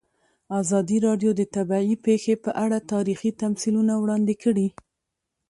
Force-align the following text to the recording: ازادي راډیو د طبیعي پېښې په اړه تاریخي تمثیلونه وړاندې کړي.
ازادي 0.59 0.97
راډیو 1.07 1.31
د 1.35 1.41
طبیعي 1.55 1.95
پېښې 2.05 2.33
په 2.43 2.51
اړه 2.63 2.77
تاریخي 2.93 3.31
تمثیلونه 3.41 3.93
وړاندې 3.97 4.33
کړي. 4.43 4.67